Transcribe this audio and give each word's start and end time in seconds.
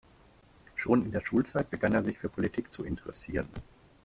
Schon 0.75 1.05
in 1.05 1.11
der 1.11 1.21
Schulzeit 1.23 1.69
begann 1.69 1.93
er 1.93 2.03
sich 2.03 2.17
für 2.17 2.27
Politik 2.27 2.73
zu 2.73 2.83
interessieren. 2.83 3.47